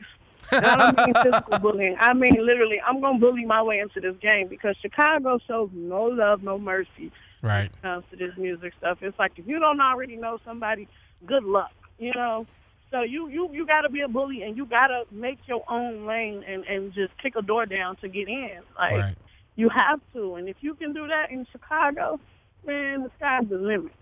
I 0.52 0.76
don't 0.76 1.06
mean 1.06 1.14
physical 1.22 1.58
bullying. 1.58 1.96
I 1.98 2.12
mean 2.14 2.36
literally, 2.44 2.80
I'm 2.86 3.00
going 3.00 3.20
to 3.20 3.26
bully 3.26 3.44
my 3.44 3.62
way 3.62 3.78
into 3.78 4.00
this 4.00 4.16
game 4.20 4.48
because 4.48 4.76
Chicago 4.80 5.38
shows 5.46 5.70
no 5.72 6.04
love, 6.04 6.42
no 6.42 6.58
mercy 6.58 7.12
Right. 7.42 7.56
when 7.58 7.64
it 7.66 7.82
comes 7.82 8.04
to 8.10 8.16
this 8.16 8.36
music 8.36 8.72
stuff. 8.78 8.98
It's 9.02 9.18
like 9.18 9.32
if 9.36 9.46
you 9.46 9.58
don't 9.58 9.80
already 9.80 10.16
know 10.16 10.38
somebody, 10.44 10.88
good 11.26 11.44
luck, 11.44 11.72
you 11.98 12.12
know? 12.14 12.46
So 12.90 13.02
you 13.02 13.28
you 13.28 13.48
you 13.52 13.66
got 13.66 13.82
to 13.82 13.88
be 13.88 14.00
a 14.00 14.08
bully 14.08 14.42
and 14.42 14.56
you 14.56 14.66
got 14.66 14.88
to 14.88 15.04
make 15.12 15.38
your 15.46 15.62
own 15.70 16.06
lane 16.06 16.42
and 16.46 16.64
and 16.64 16.92
just 16.92 17.16
kick 17.22 17.34
a 17.36 17.42
door 17.42 17.64
down 17.66 17.96
to 17.96 18.08
get 18.08 18.28
in. 18.28 18.58
Like 18.76 18.92
Right. 18.92 19.16
you 19.56 19.68
have 19.68 20.00
to, 20.14 20.34
and 20.34 20.48
if 20.48 20.56
you 20.60 20.74
can 20.74 20.92
do 20.92 21.06
that 21.06 21.30
in 21.30 21.46
Chicago, 21.52 22.18
man, 22.66 23.04
the 23.04 23.10
sky's 23.16 23.48
the 23.48 23.58
limit. 23.58 23.92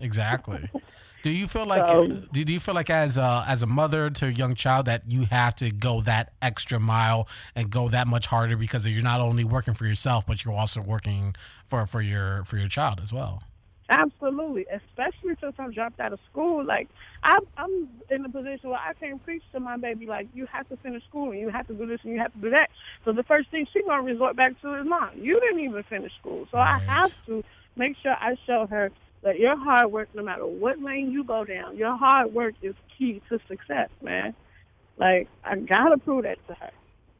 Exactly. 0.00 0.68
Do 1.24 1.30
you 1.30 1.48
feel 1.48 1.64
like 1.64 1.80
um, 1.80 2.28
So- 2.32 2.42
do 2.44 2.52
you 2.52 2.60
feel 2.60 2.74
like 2.74 2.90
as 2.90 3.16
a 3.16 3.44
as 3.48 3.62
a 3.62 3.66
mother 3.66 4.10
to 4.10 4.26
a 4.26 4.30
young 4.30 4.54
child 4.54 4.84
that 4.84 5.10
you 5.10 5.24
have 5.24 5.56
to 5.56 5.70
go 5.70 6.02
that 6.02 6.34
extra 6.42 6.78
mile 6.78 7.26
and 7.56 7.70
go 7.70 7.88
that 7.88 8.06
much 8.06 8.26
harder 8.26 8.58
because 8.58 8.86
you're 8.86 9.02
not 9.02 9.22
only 9.22 9.42
working 9.42 9.72
for 9.72 9.86
yourself 9.86 10.26
but 10.26 10.44
you're 10.44 10.52
also 10.52 10.82
working 10.82 11.34
for 11.66 11.86
for 11.86 12.02
your 12.02 12.44
for 12.44 12.58
your 12.58 12.68
child 12.68 13.00
as 13.02 13.10
well? 13.10 13.42
Absolutely, 13.88 14.66
especially 14.70 15.34
since 15.40 15.54
I 15.58 15.68
dropped 15.68 15.98
out 15.98 16.12
of 16.12 16.18
school. 16.30 16.62
Like 16.62 16.88
I'm, 17.22 17.40
I'm 17.56 17.88
in 18.10 18.22
a 18.26 18.28
position 18.28 18.68
where 18.68 18.78
I 18.78 18.92
can't 18.92 19.22
preach 19.24 19.42
to 19.52 19.60
my 19.60 19.78
baby 19.78 20.04
like 20.04 20.28
you 20.34 20.44
have 20.52 20.68
to 20.68 20.76
finish 20.76 21.02
school 21.04 21.30
and 21.30 21.40
you 21.40 21.48
have 21.48 21.66
to 21.68 21.74
do 21.74 21.86
this 21.86 22.00
and 22.04 22.12
you 22.12 22.18
have 22.18 22.34
to 22.34 22.38
do 22.38 22.50
that. 22.50 22.68
So 23.06 23.12
the 23.12 23.22
first 23.22 23.50
thing 23.50 23.66
she's 23.72 23.84
gonna 23.86 24.02
resort 24.02 24.36
back 24.36 24.60
to 24.60 24.74
is 24.74 24.86
mom. 24.86 25.10
You 25.16 25.40
didn't 25.40 25.60
even 25.60 25.82
finish 25.84 26.12
school, 26.20 26.46
so 26.50 26.58
I 26.58 26.78
have 26.80 27.12
to 27.26 27.42
make 27.76 27.96
sure 28.02 28.12
I 28.12 28.36
show 28.46 28.66
her 28.66 28.90
that 29.24 29.38
your 29.38 29.56
hard 29.56 29.90
work, 29.90 30.08
no 30.14 30.22
matter 30.22 30.46
what 30.46 30.80
lane 30.80 31.10
you 31.10 31.24
go 31.24 31.44
down, 31.44 31.76
your 31.76 31.96
hard 31.96 32.32
work 32.32 32.54
is 32.62 32.74
key 32.96 33.20
to 33.28 33.40
success, 33.48 33.88
man. 34.02 34.34
Like 34.96 35.28
I 35.42 35.56
gotta 35.56 35.98
prove 35.98 36.22
that 36.22 36.38
to 36.46 36.54
her. 36.54 36.70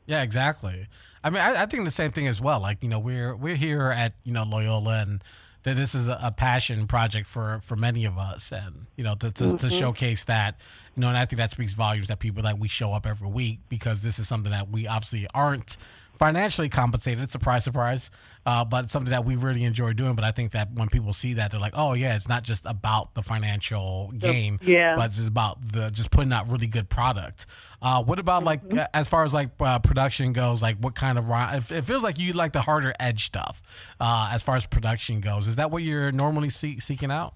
Yeah, 0.06 0.22
exactly. 0.22 0.86
I 1.24 1.30
mean, 1.30 1.40
I, 1.40 1.62
I 1.62 1.66
think 1.66 1.86
the 1.86 1.90
same 1.90 2.12
thing 2.12 2.28
as 2.28 2.40
well. 2.40 2.60
Like, 2.60 2.82
you 2.82 2.88
know, 2.88 2.98
we're 2.98 3.34
we're 3.34 3.56
here 3.56 3.90
at 3.90 4.12
you 4.22 4.32
know 4.32 4.44
Loyola, 4.44 5.00
and 5.00 5.24
that 5.64 5.76
this 5.76 5.94
is 5.94 6.06
a, 6.06 6.32
passion 6.36 6.86
project 6.86 7.26
for 7.26 7.58
for 7.62 7.74
many 7.74 8.04
of 8.04 8.18
us, 8.18 8.52
and 8.52 8.86
you 8.96 9.02
know, 9.02 9.14
to 9.16 9.30
to, 9.30 9.46
to 9.46 9.54
mm-hmm. 9.54 9.68
showcase 9.70 10.24
that, 10.24 10.60
you 10.94 11.00
know, 11.00 11.08
and 11.08 11.16
I 11.16 11.24
think 11.24 11.38
that 11.38 11.50
speaks 11.50 11.72
volumes 11.72 12.08
that 12.08 12.18
people 12.18 12.42
that 12.42 12.58
we 12.58 12.68
show 12.68 12.92
up 12.92 13.06
every 13.06 13.28
week 13.28 13.60
because 13.70 14.02
this 14.02 14.18
is 14.18 14.28
something 14.28 14.52
that 14.52 14.70
we 14.70 14.86
obviously 14.86 15.26
aren't 15.32 15.78
financially 16.12 16.68
compensated. 16.68 17.30
Surprise, 17.30 17.64
surprise. 17.64 18.10
Uh, 18.46 18.62
but 18.64 18.90
something 18.90 19.10
that 19.10 19.24
we 19.24 19.36
really 19.36 19.64
enjoy 19.64 19.92
doing. 19.94 20.14
But 20.14 20.24
I 20.24 20.30
think 20.32 20.50
that 20.52 20.72
when 20.74 20.88
people 20.88 21.12
see 21.14 21.34
that, 21.34 21.50
they're 21.50 21.60
like, 21.60 21.72
"Oh 21.76 21.94
yeah, 21.94 22.14
it's 22.14 22.28
not 22.28 22.42
just 22.42 22.66
about 22.66 23.14
the 23.14 23.22
financial 23.22 24.12
gain, 24.18 24.58
yeah. 24.62 24.96
but 24.96 25.06
it's 25.06 25.26
about 25.26 25.72
the 25.72 25.90
just 25.90 26.10
putting 26.10 26.32
out 26.32 26.48
really 26.50 26.66
good 26.66 26.88
product." 26.90 27.46
Uh, 27.80 28.02
what 28.02 28.18
about 28.18 28.44
like 28.44 28.62
Mm-hmm. 28.68 28.80
as 28.94 29.08
far 29.08 29.24
as 29.24 29.32
like 29.32 29.50
uh, 29.60 29.78
production 29.78 30.32
goes? 30.32 30.60
Like, 30.62 30.76
what 30.78 30.94
kind 30.94 31.16
of 31.18 31.28
ri- 31.28 31.56
it, 31.58 31.70
it 31.72 31.82
feels 31.86 32.02
like 32.02 32.18
you 32.18 32.32
like 32.34 32.52
the 32.52 32.62
harder 32.62 32.92
edge 33.00 33.24
stuff 33.26 33.62
uh, 34.00 34.28
as 34.32 34.42
far 34.42 34.56
as 34.56 34.66
production 34.66 35.20
goes. 35.20 35.46
Is 35.46 35.56
that 35.56 35.70
what 35.70 35.82
you're 35.82 36.12
normally 36.12 36.50
see- 36.50 36.80
seeking 36.80 37.10
out? 37.10 37.34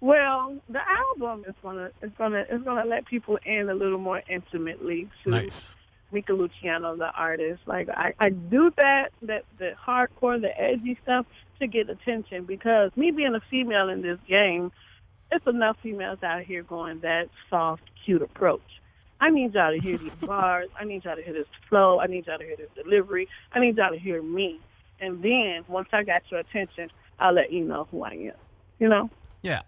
Well, 0.00 0.56
the 0.68 0.80
album 0.86 1.44
is 1.48 1.54
gonna 1.62 1.90
is 2.02 2.10
gonna 2.18 2.44
is 2.50 2.62
gonna 2.62 2.84
let 2.84 3.06
people 3.06 3.38
in 3.46 3.68
a 3.70 3.74
little 3.74 3.98
more 3.98 4.22
intimately 4.28 5.08
to 5.24 5.30
Nice. 5.30 5.74
Mika 6.12 6.32
Luciano, 6.32 6.96
the 6.96 7.10
artist. 7.10 7.62
Like 7.66 7.88
I, 7.88 8.14
I 8.18 8.30
do 8.30 8.72
that 8.76 9.10
that 9.22 9.44
the 9.58 9.72
hardcore, 9.86 10.40
the 10.40 10.58
edgy 10.60 10.98
stuff 11.02 11.26
to 11.58 11.66
get 11.66 11.88
attention 11.88 12.44
because 12.44 12.90
me 12.96 13.10
being 13.10 13.34
a 13.34 13.40
female 13.50 13.88
in 13.88 14.02
this 14.02 14.18
game, 14.28 14.72
it's 15.32 15.46
enough 15.46 15.76
females 15.82 16.22
out 16.22 16.42
here 16.42 16.62
going 16.62 17.00
that 17.00 17.28
soft, 17.50 17.82
cute 18.04 18.22
approach. 18.22 18.60
I 19.20 19.30
need 19.30 19.54
y'all 19.54 19.72
to 19.72 19.80
hear 19.80 19.98
these 19.98 20.12
bars. 20.20 20.68
I 20.78 20.84
need 20.84 21.04
y'all 21.04 21.16
to 21.16 21.22
hear 21.22 21.32
this 21.32 21.46
flow. 21.68 22.00
I 22.00 22.06
need 22.06 22.26
y'all 22.26 22.38
to 22.38 22.44
hear 22.44 22.56
this 22.56 22.70
delivery. 22.74 23.28
I 23.52 23.60
need 23.60 23.76
y'all 23.76 23.90
to 23.90 23.98
hear 23.98 24.22
me. 24.22 24.60
And 25.00 25.22
then 25.22 25.64
once 25.68 25.88
I 25.92 26.02
got 26.02 26.22
your 26.30 26.40
attention, 26.40 26.90
I'll 27.18 27.32
let 27.32 27.52
you 27.52 27.64
know 27.64 27.88
who 27.90 28.04
I 28.04 28.12
am. 28.12 28.32
You 28.78 28.88
know? 28.88 29.10
Yeah. 29.42 29.62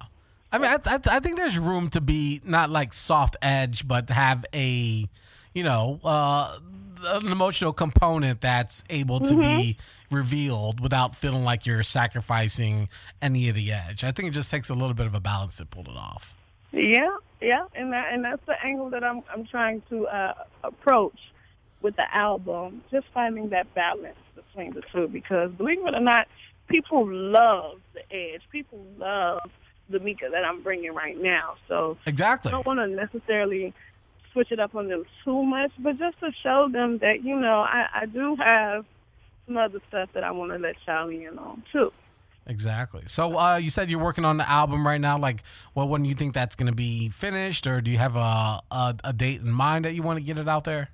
I 0.51 0.59
mean, 0.59 0.71
I, 0.71 0.79
I, 0.95 1.01
I 1.17 1.21
think 1.21 1.37
there's 1.37 1.59
room 1.59 1.91
to 1.91 2.01
be 2.01 2.41
not 2.45 2.71
like 2.71 2.93
soft 2.93 3.37
edge, 3.43 3.87
but 3.87 4.09
have 4.11 4.45
a, 4.55 5.09
you 5.59 5.65
know, 5.65 5.99
uh, 6.05 6.57
an 7.05 7.33
emotional 7.33 7.73
component 7.73 8.41
that's 8.41 8.85
able 8.91 9.19
to 9.19 9.35
be 9.35 9.77
revealed 10.09 10.79
without 10.79 11.17
feeling 11.17 11.43
like 11.43 11.67
you're 11.67 11.83
sacrificing 11.83 12.89
any 13.21 13.49
of 13.49 13.57
the 13.57 13.73
edge. 13.73 14.05
I 14.05 14.13
think 14.13 14.29
it 14.29 14.31
just 14.31 14.53
takes 14.53 14.71
a 14.71 14.75
little 14.75 14.95
bit 14.95 15.07
of 15.07 15.17
a 15.17 15.21
balance 15.21 15.57
to 15.57 15.67
pull 15.67 15.83
it 15.83 15.97
off. 15.97 16.37
Yeah, 16.71 17.17
yeah, 17.41 17.65
and 17.75 17.93
that 17.93 18.13
and 18.13 18.25
that's 18.25 18.45
the 18.47 18.55
angle 18.65 18.89
that 18.91 19.03
I'm 19.03 19.23
I'm 19.35 19.47
trying 19.47 19.83
to 19.91 20.07
uh, 20.07 20.35
approach 20.63 21.19
with 21.83 21.97
the 21.97 22.15
album. 22.15 22.85
Just 22.93 23.09
finding 23.13 23.49
that 23.49 23.75
balance 23.75 24.15
between 24.37 24.75
the 24.75 24.83
two, 24.93 25.09
because 25.09 25.51
believe 25.51 25.85
it 25.85 25.93
or 25.93 26.01
not, 26.01 26.29
people 26.69 27.05
love 27.05 27.81
the 27.95 28.03
edge. 28.15 28.43
People 28.53 28.79
love 28.97 29.41
the 29.91 29.99
Mika 29.99 30.29
that 30.31 30.45
I'm 30.45 30.63
bringing 30.63 30.95
right 30.95 31.21
now. 31.21 31.57
So 31.67 31.97
Exactly. 32.07 32.51
I 32.51 32.53
don't 32.53 32.67
want 32.67 32.79
to 32.79 32.87
necessarily 32.87 33.75
switch 34.39 34.53
it 34.53 34.61
up 34.61 34.75
on 34.77 34.87
them 34.89 35.05
too 35.25 35.43
much, 35.43 35.73
but 35.81 35.99
just 35.99 36.21
to 36.21 36.31
show 36.43 36.69
them 36.71 36.99
that 36.99 37.25
you 37.25 37.39
know 37.39 37.61
I, 37.61 37.87
I 38.03 38.07
do 38.07 38.37
have 38.37 38.85
some 39.47 39.57
other 39.57 39.81
stuff 39.89 40.11
that 40.15 40.23
I 40.23 40.31
want 40.31 40.53
to 40.53 40.59
let 40.59 40.77
y'all 40.87 41.09
in 41.09 41.37
on 41.39 41.65
too. 41.73 41.91
Exactly. 42.47 43.03
So 43.07 43.37
uh, 43.37 43.57
you 43.57 43.69
said 43.69 43.91
you're 43.91 44.03
working 44.03 44.25
on 44.25 44.37
the 44.37 44.49
album 44.49 44.87
right 44.87 45.01
now. 45.01 45.19
Like, 45.19 45.43
well, 45.75 45.89
when 45.89 46.05
do 46.05 46.09
you 46.09 46.15
think 46.15 46.35
that's 46.35 46.55
going 46.55 46.69
to 46.69 46.75
be 46.75 47.09
finished, 47.09 47.67
or 47.67 47.81
do 47.81 47.91
you 47.91 47.99
have 47.99 48.15
a, 48.17 48.61
a 48.71 48.95
a 49.05 49.13
date 49.13 49.41
in 49.41 49.51
mind 49.51 49.85
that 49.85 49.95
you 49.95 50.03
want 50.03 50.19
to 50.19 50.25
get 50.25 50.39
it 50.39 50.49
out 50.49 50.65
there? 50.65 50.91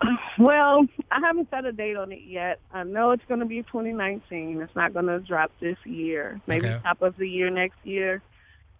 Well, 0.38 0.86
I 1.10 1.18
haven't 1.18 1.50
set 1.50 1.64
a 1.64 1.72
date 1.72 1.96
on 1.96 2.12
it 2.12 2.20
yet. 2.24 2.60
I 2.72 2.84
know 2.84 3.10
it's 3.10 3.24
going 3.26 3.40
to 3.40 3.46
be 3.46 3.62
2019. 3.64 4.60
It's 4.60 4.76
not 4.76 4.92
going 4.92 5.06
to 5.06 5.18
drop 5.18 5.50
this 5.60 5.76
year. 5.84 6.40
Maybe 6.46 6.68
Okay. 6.68 6.78
top 6.84 7.02
of 7.02 7.16
the 7.16 7.28
year 7.28 7.50
next 7.50 7.78
year. 7.82 8.22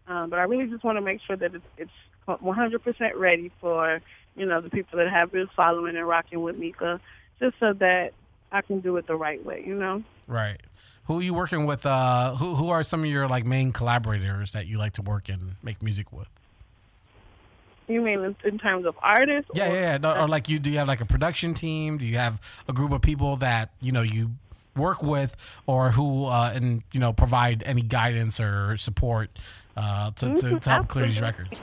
Um, 0.07 0.30
but 0.30 0.38
I 0.38 0.42
really 0.45 0.71
just 0.71 0.85
want 0.85 0.99
to 0.99 1.02
make 1.02 1.21
sure 1.26 1.37
that 1.37 1.57
it's, 1.57 1.64
it's 1.76 1.90
100% 2.37 3.17
ready 3.17 3.51
for 3.61 4.01
you 4.37 4.47
know 4.47 4.61
the 4.61 4.71
people 4.71 4.99
that 4.99 5.11
have 5.11 5.33
been 5.33 5.49
following 5.57 5.97
and 5.97 6.07
rocking 6.07 6.43
with 6.43 6.57
Mika, 6.57 7.01
just 7.41 7.57
so 7.59 7.73
that 7.75 8.13
I 8.53 8.63
can 8.63 8.81
do 8.81 8.97
it 8.97 9.07
the 9.07 9.17
right 9.17 9.45
way. 9.45 9.65
You 9.67 9.75
know. 9.75 10.03
Right. 10.27 10.61
Who 11.05 11.21
are 11.21 11.23
you 11.23 11.33
working 11.33 11.65
with? 11.67 11.87
Uh, 11.87 12.35
who 12.37 12.55
who 12.55 12.69
are 12.69 12.83
some 12.83 13.01
of 13.03 13.11
your 13.11 13.27
like 13.27 13.45
main 13.47 13.73
collaborators 13.73 14.53
that 14.53 14.67
you 14.67 14.79
like 14.79 14.93
to 14.95 15.03
work 15.03 15.29
and 15.29 15.57
make 15.63 15.83
music 15.83 16.13
with? 16.13 16.29
You 17.89 18.03
mean 18.03 18.23
in, 18.23 18.37
in 18.45 18.59
terms 18.59 18.85
of 18.85 18.95
artists? 19.03 19.51
Yeah, 19.55 19.71
or- 19.71 19.75
yeah, 19.75 19.81
yeah. 19.81 19.97
No, 19.97 20.15
or 20.15 20.29
like 20.29 20.49
you, 20.51 20.59
do 20.59 20.71
you 20.71 20.77
have 20.79 20.89
like 20.89 21.01
a 21.01 21.07
production 21.07 21.55
team? 21.55 21.97
Do 21.97 22.07
you 22.07 22.19
have 22.19 22.39
a 22.69 22.75
group 22.75 22.93
of 22.93 23.01
people 23.01 23.37
that 23.37 23.71
you 23.81 23.93
know 23.93 24.03
you 24.03 24.33
work 24.77 25.03
with, 25.03 25.35
or 25.67 25.91
who 25.93 26.27
uh, 26.27 26.53
and 26.55 26.83
you 26.93 27.01
know 27.01 27.15
provide 27.15 27.63
any 27.65 27.81
guidance 27.83 28.39
or 28.39 28.77
support 28.77 29.31
uh, 29.77 30.11
to, 30.13 30.37
to 30.37 30.61
to 30.61 30.71
help 30.71 30.89
clear 30.89 31.07
these 31.07 31.21
records? 31.21 31.63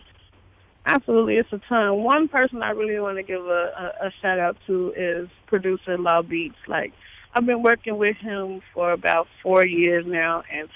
Absolutely, 0.86 1.38
it's 1.38 1.52
a 1.52 1.60
ton. 1.68 2.04
One 2.04 2.28
person 2.28 2.62
I 2.62 2.70
really 2.72 3.00
want 3.00 3.18
to 3.18 3.24
give 3.24 3.44
a, 3.46 3.94
a, 4.02 4.08
a 4.08 4.12
shout 4.22 4.38
out 4.40 4.56
to 4.68 4.94
is 4.96 5.30
producer 5.48 5.98
Law 5.98 6.22
Beats. 6.22 6.56
Like, 6.68 6.94
I've 7.34 7.46
been 7.46 7.64
working 7.64 7.98
with 7.98 8.18
him 8.18 8.62
for 8.74 8.92
about 8.92 9.28
four 9.42 9.66
years 9.66 10.06
now, 10.08 10.44
and 10.52 10.70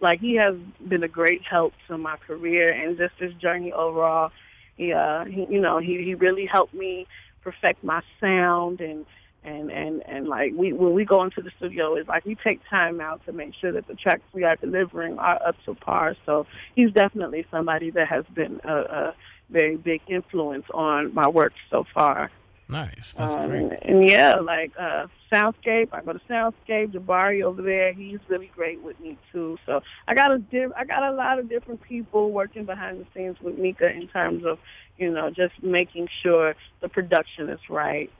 like 0.00 0.20
he 0.20 0.36
has 0.36 0.54
been 0.86 1.02
a 1.02 1.08
great 1.08 1.42
help 1.42 1.72
to 1.88 1.98
my 1.98 2.16
career 2.18 2.70
and 2.70 2.96
just 2.96 3.14
this 3.18 3.32
journey 3.34 3.72
overall. 3.72 4.30
He, 4.76 4.92
uh, 4.92 5.24
he, 5.24 5.44
you 5.50 5.60
know, 5.60 5.78
he 5.78 6.04
he 6.04 6.14
really 6.14 6.46
helped 6.46 6.72
me 6.72 7.08
perfect 7.42 7.82
my 7.82 8.00
sound 8.20 8.80
and 8.80 9.06
and 9.44 9.70
and 9.70 10.02
and 10.06 10.28
like 10.28 10.52
we 10.54 10.72
when 10.72 10.94
we 10.94 11.04
go 11.04 11.22
into 11.22 11.42
the 11.42 11.50
studio, 11.56 11.94
it's 11.94 12.08
like 12.08 12.24
we 12.24 12.34
take 12.34 12.60
time 12.68 13.00
out 13.00 13.24
to 13.26 13.32
make 13.32 13.54
sure 13.60 13.72
that 13.72 13.86
the 13.86 13.94
tracks 13.94 14.22
we 14.32 14.44
are 14.44 14.56
delivering 14.56 15.18
are 15.18 15.40
up 15.46 15.56
to 15.64 15.74
par. 15.74 16.16
So 16.26 16.46
he's 16.74 16.92
definitely 16.92 17.46
somebody 17.50 17.90
that 17.92 18.08
has 18.08 18.24
been 18.34 18.60
a, 18.64 18.74
a 18.76 19.14
very 19.50 19.76
big 19.76 20.00
influence 20.08 20.66
on 20.74 21.14
my 21.14 21.28
work 21.28 21.52
so 21.70 21.84
far. 21.94 22.30
Nice, 22.70 23.14
that's 23.14 23.34
Um, 23.34 23.48
great. 23.48 23.78
And 23.82 24.08
yeah, 24.08 24.34
like 24.36 24.72
uh 24.78 25.06
Soundscape, 25.32 25.88
I 25.92 26.02
go 26.02 26.12
to 26.12 26.20
Soundscape. 26.28 26.92
Jabari 26.92 27.42
over 27.42 27.62
there, 27.62 27.92
he's 27.92 28.18
really 28.28 28.50
great 28.54 28.82
with 28.82 28.98
me 29.00 29.16
too. 29.32 29.56
So 29.66 29.80
I 30.06 30.14
got 30.14 30.32
a 30.32 30.38
diff- 30.38 30.72
I 30.76 30.84
got 30.84 31.02
a 31.02 31.12
lot 31.12 31.38
of 31.38 31.48
different 31.48 31.80
people 31.82 32.30
working 32.32 32.64
behind 32.64 33.00
the 33.00 33.06
scenes 33.14 33.36
with 33.40 33.56
Mika 33.58 33.90
in 33.90 34.08
terms 34.08 34.44
of, 34.44 34.58
you 34.98 35.10
know, 35.10 35.30
just 35.30 35.62
making 35.62 36.08
sure 36.22 36.54
the 36.80 36.88
production 36.88 37.48
is 37.48 37.60
right. 37.70 38.10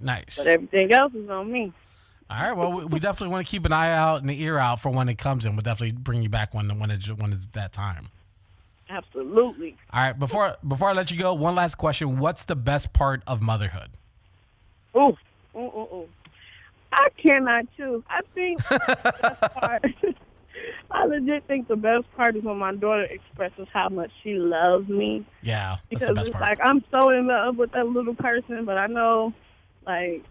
Nice. 0.00 0.36
But 0.38 0.46
everything 0.46 0.92
else 0.92 1.12
is 1.14 1.28
on 1.28 1.50
me. 1.50 1.72
All 2.30 2.42
right. 2.42 2.52
Well, 2.56 2.86
we, 2.88 3.00
definitely 3.00 3.32
want 3.32 3.46
to 3.46 3.50
keep 3.50 3.64
an 3.64 3.72
eye 3.72 3.90
out 3.92 4.20
and 4.20 4.28
the 4.28 4.40
ear 4.42 4.58
out 4.58 4.80
for 4.80 4.90
when 4.90 5.08
it 5.08 5.16
comes 5.16 5.44
in. 5.46 5.56
We'll 5.56 5.62
definitely 5.62 5.92
bring 5.92 6.22
you 6.22 6.28
back 6.28 6.52
when 6.54 6.78
when 6.78 6.90
it's 6.90 7.08
when 7.08 7.32
it's 7.32 7.46
that 7.48 7.72
time. 7.72 8.08
Absolutely. 8.90 9.76
All 9.92 10.02
right. 10.02 10.18
Before 10.18 10.56
before 10.66 10.90
I 10.90 10.92
let 10.92 11.10
you 11.10 11.18
go, 11.18 11.32
one 11.34 11.54
last 11.54 11.76
question. 11.76 12.18
What's 12.18 12.44
the 12.44 12.56
best 12.56 12.92
part 12.92 13.22
of 13.26 13.40
motherhood? 13.40 13.90
Ooh, 14.96 15.16
ooh, 15.54 15.58
ooh, 15.58 15.88
ooh. 15.92 16.08
I 16.92 17.08
cannot 17.16 17.66
choose. 17.76 18.02
I 18.08 18.20
think 18.34 18.58
the 18.66 18.78
best 19.22 19.54
part, 19.54 19.84
I 20.90 21.04
legit 21.04 21.44
think 21.46 21.68
the 21.68 21.76
best 21.76 22.04
part 22.16 22.34
is 22.36 22.42
when 22.42 22.56
my 22.56 22.74
daughter 22.74 23.04
expresses 23.04 23.68
how 23.72 23.90
much 23.90 24.10
she 24.22 24.34
loves 24.34 24.88
me. 24.88 25.24
Yeah, 25.42 25.76
Because 25.90 26.08
the 26.08 26.14
best 26.14 26.28
it's 26.28 26.32
part. 26.38 26.58
like 26.58 26.66
I'm 26.66 26.82
so 26.90 27.10
in 27.10 27.26
love 27.26 27.56
with 27.56 27.72
that 27.72 27.86
little 27.86 28.14
person, 28.14 28.64
but 28.64 28.78
I 28.78 28.86
know, 28.86 29.34
like, 29.88 30.22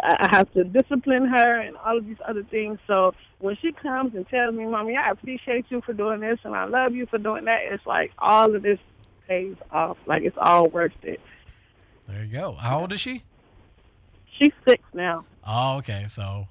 I, 0.00 0.16
I 0.20 0.36
have 0.36 0.52
to 0.52 0.62
discipline 0.64 1.26
her 1.26 1.60
and 1.60 1.76
all 1.78 1.96
of 1.98 2.06
these 2.06 2.18
other 2.28 2.44
things. 2.44 2.78
So 2.86 3.14
when 3.38 3.56
she 3.60 3.72
comes 3.72 4.14
and 4.14 4.28
tells 4.28 4.54
me, 4.54 4.66
"Mommy, 4.66 4.96
I 4.96 5.10
appreciate 5.10 5.66
you 5.70 5.80
for 5.80 5.92
doing 5.94 6.20
this 6.20 6.38
and 6.44 6.54
I 6.54 6.66
love 6.66 6.94
you 6.94 7.06
for 7.06 7.18
doing 7.18 7.46
that," 7.46 7.60
it's 7.70 7.86
like 7.86 8.12
all 8.18 8.54
of 8.54 8.62
this 8.62 8.78
pays 9.26 9.56
off. 9.70 9.96
Like 10.06 10.22
it's 10.22 10.36
all 10.40 10.68
worth 10.68 10.92
it. 11.02 11.20
there 12.06 12.24
you 12.24 12.32
go. 12.32 12.52
How 12.52 12.80
old 12.80 12.92
is 12.92 13.00
she? 13.00 13.24
She's 14.38 14.52
six 14.68 14.82
now. 14.92 15.24
Oh, 15.46 15.76
okay. 15.78 16.06
So, 16.08 16.48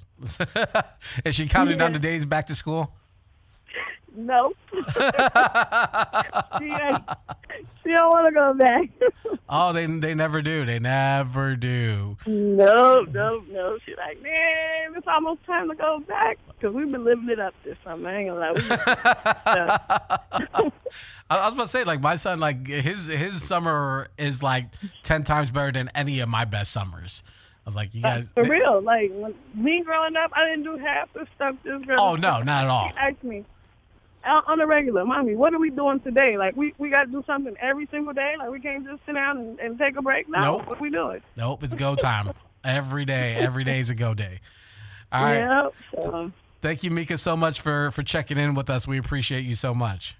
is 1.25 1.35
she 1.35 1.47
counting 1.47 1.77
down 1.77 1.93
the 1.93 1.99
days 1.99 2.25
back 2.25 2.47
to 2.47 2.55
school? 2.55 2.93
Nope. 4.15 4.55
she, 4.71 4.79
she 7.83 7.89
don't 7.89 8.11
want 8.11 8.27
to 8.27 8.31
go 8.33 8.53
back. 8.53 8.89
Oh, 9.49 9.73
they 9.73 9.85
they 9.87 10.13
never 10.13 10.41
do. 10.41 10.65
They 10.65 10.79
never 10.79 11.55
do. 11.55 12.17
no, 12.27 13.05
no, 13.11 13.43
no. 13.49 13.77
She's 13.85 13.97
like, 13.97 14.21
man, 14.21 14.95
it's 14.95 15.07
almost 15.07 15.43
time 15.45 15.69
to 15.69 15.75
go 15.75 15.99
back 16.07 16.37
because 16.47 16.75
we've 16.75 16.91
been 16.91 17.03
living 17.03 17.29
it 17.29 17.39
up 17.39 17.55
this 17.63 17.77
summer. 17.83 18.09
I 18.09 18.17
ain't 18.19 18.29
gonna 18.29 18.39
lie. 18.39 18.53
I, 21.29 21.37
I 21.37 21.45
was 21.45 21.55
about 21.55 21.63
to 21.63 21.67
say, 21.69 21.83
like 21.83 22.01
my 22.01 22.15
son, 22.15 22.39
like 22.39 22.67
his 22.67 23.07
his 23.07 23.43
summer 23.43 24.09
is 24.17 24.43
like 24.43 24.67
ten 25.01 25.23
times 25.23 25.49
better 25.49 25.71
than 25.71 25.89
any 25.95 26.19
of 26.19 26.29
my 26.29 26.45
best 26.45 26.71
summers. 26.71 27.23
I 27.65 27.69
was 27.69 27.75
like, 27.75 27.95
you 27.95 28.01
uh, 28.03 28.15
guys. 28.17 28.29
For 28.33 28.43
real, 28.43 28.81
like 28.81 29.09
when 29.13 29.33
me 29.55 29.81
growing 29.83 30.15
up, 30.15 30.31
I 30.35 30.49
didn't 30.49 30.63
do 30.63 30.77
half 30.77 31.11
the 31.13 31.25
stuff 31.35 31.55
this 31.63 31.83
girl. 31.85 31.99
Oh 31.99 32.15
no, 32.15 32.43
not 32.43 32.65
at 32.65 32.69
all. 32.69 32.89
She 32.89 32.97
asked 32.97 33.23
me 33.23 33.45
on 34.25 34.59
a 34.61 34.67
regular, 34.67 35.05
mommy, 35.05 35.35
what 35.35 35.53
are 35.53 35.59
we 35.59 35.69
doing 35.69 35.99
today? 35.99 36.37
Like 36.37 36.55
we 36.55 36.73
we 36.77 36.89
got 36.89 37.03
to 37.05 37.11
do 37.11 37.23
something 37.27 37.55
every 37.61 37.87
single 37.91 38.13
day. 38.13 38.33
Like 38.37 38.49
we 38.49 38.59
can't 38.59 38.85
just 38.85 39.01
sit 39.05 39.15
down 39.15 39.37
and, 39.37 39.59
and 39.59 39.77
take 39.79 39.97
a 39.97 40.01
break. 40.01 40.29
No, 40.29 40.39
Nope. 40.41 40.67
what 40.67 40.79
we 40.81 40.89
doing? 40.89 41.21
Nope, 41.35 41.63
it's 41.63 41.75
go 41.75 41.95
time. 41.95 42.31
Every 42.63 43.03
day, 43.05 43.35
every 43.35 43.63
day 43.63 43.79
is 43.79 43.89
a 43.89 43.95
go 43.95 44.13
day. 44.13 44.39
All 45.11 45.23
right. 45.23 45.71
So, 45.93 46.31
Thank 46.61 46.83
you, 46.83 46.91
Mika, 46.91 47.17
so 47.17 47.35
much 47.35 47.59
for 47.59 47.91
for 47.91 48.03
checking 48.03 48.37
in 48.37 48.55
with 48.55 48.69
us. 48.69 48.87
We 48.87 48.97
appreciate 48.97 49.43
you 49.43 49.55
so 49.55 49.73
much. 49.73 50.15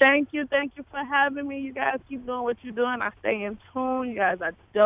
thank 0.00 0.28
you, 0.32 0.46
thank 0.46 0.72
you 0.76 0.84
for 0.90 1.04
having 1.04 1.46
me. 1.46 1.58
You 1.60 1.72
guys 1.74 1.98
keep 2.08 2.24
doing 2.24 2.42
what 2.42 2.56
you're 2.62 2.72
doing. 2.72 3.02
I 3.02 3.10
stay 3.20 3.42
in 3.42 3.58
tune. 3.72 4.08
You 4.08 4.16
guys 4.16 4.38
are 4.40 4.52
dope. 4.72 4.82